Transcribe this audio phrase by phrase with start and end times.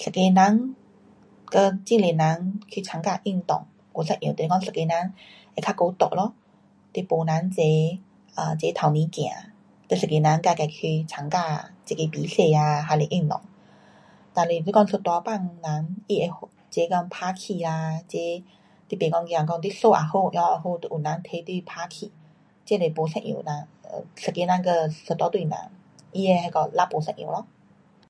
[0.00, 0.76] 一个人
[1.52, 5.14] 跟很多人去参加运动不一样，就是讲一个人
[5.56, 6.32] 会较孤独咯，
[6.94, 8.00] 你没人齐
[8.36, 9.20] ，um 齐前面走，
[9.88, 13.40] 你一个人自自去参加一个比赛啊，还是运动，
[14.34, 18.44] 若是你讲一大班人，他会齐讲打气啊，齐
[18.88, 19.92] 不讲你比如讲赢也好输
[20.30, 22.12] 也好都有人跟你打气。
[22.64, 23.52] 这是不一样啊，
[24.18, 27.46] 一个人和一群人，他的那个力不一样咯。